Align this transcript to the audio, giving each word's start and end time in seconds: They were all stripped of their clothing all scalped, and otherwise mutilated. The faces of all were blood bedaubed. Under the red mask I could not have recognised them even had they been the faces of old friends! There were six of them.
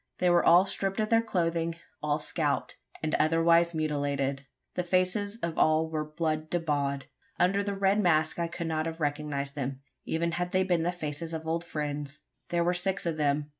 They 0.17 0.31
were 0.31 0.43
all 0.43 0.65
stripped 0.65 0.99
of 0.99 1.09
their 1.09 1.21
clothing 1.21 1.75
all 2.01 2.17
scalped, 2.17 2.75
and 3.03 3.13
otherwise 3.19 3.75
mutilated. 3.75 4.47
The 4.73 4.83
faces 4.83 5.37
of 5.43 5.59
all 5.59 5.91
were 5.91 6.03
blood 6.03 6.49
bedaubed. 6.49 7.03
Under 7.39 7.61
the 7.61 7.75
red 7.77 8.01
mask 8.01 8.39
I 8.39 8.47
could 8.47 8.65
not 8.65 8.87
have 8.87 8.99
recognised 8.99 9.53
them 9.53 9.81
even 10.03 10.31
had 10.31 10.53
they 10.53 10.63
been 10.63 10.81
the 10.81 10.91
faces 10.91 11.35
of 11.35 11.45
old 11.45 11.63
friends! 11.63 12.21
There 12.49 12.63
were 12.63 12.73
six 12.73 13.05
of 13.05 13.17
them. 13.17 13.49